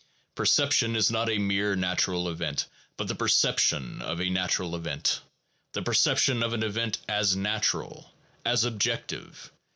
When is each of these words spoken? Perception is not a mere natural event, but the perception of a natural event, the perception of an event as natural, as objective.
Perception 0.33 0.95
is 0.95 1.11
not 1.11 1.29
a 1.29 1.37
mere 1.37 1.75
natural 1.75 2.27
event, 2.27 2.65
but 2.97 3.07
the 3.07 3.13
perception 3.13 4.01
of 4.01 4.19
a 4.19 4.31
natural 4.31 4.75
event, 4.75 5.21
the 5.73 5.83
perception 5.83 6.41
of 6.41 6.53
an 6.53 6.63
event 6.63 6.97
as 7.07 7.35
natural, 7.35 8.11
as 8.43 8.63
objective. 8.63 9.51